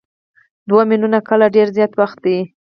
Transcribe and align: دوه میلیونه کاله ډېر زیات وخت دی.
دوه 0.69 0.83
میلیونه 0.89 1.19
کاله 1.27 1.47
ډېر 1.55 1.67
زیات 1.75 1.91
وخت 2.01 2.17
دی. 2.25 2.37